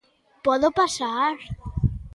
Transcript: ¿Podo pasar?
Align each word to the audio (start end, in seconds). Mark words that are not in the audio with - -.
¿Podo 0.45 0.67
pasar? 0.79 1.33